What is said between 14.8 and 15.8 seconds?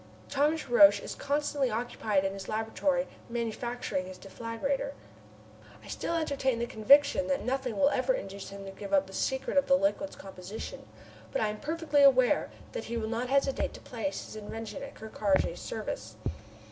at Ker Karraje's